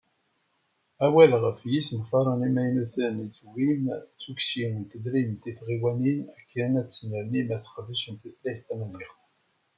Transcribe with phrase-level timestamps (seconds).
[1.05, 7.49] Awal ɣef yisenfaren imaynuten i d-tewwim, d tukci n tedrimt i tɣiwanin akken ad snernim
[7.55, 9.19] aseqdec n tutlayt tamaziɣt